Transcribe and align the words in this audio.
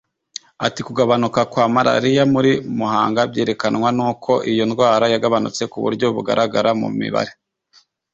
ati 0.65 0.79
’’Kugabanuka 0.85 1.41
kwa 1.51 1.65
malariya 1.73 2.23
muri 2.33 2.51
Muhanga 2.77 3.21
byerekanwa 3.31 3.89
n’uko 3.97 4.31
iyo 4.51 4.63
ndwara 4.69 5.05
yagabanutse 5.13 5.63
ku 5.71 5.77
buryo 5.83 6.05
bugaragara 6.15 6.69
mu 6.81 6.89
mibare 6.99 7.31